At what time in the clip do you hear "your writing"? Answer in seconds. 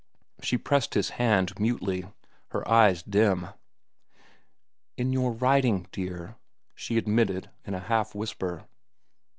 5.13-5.85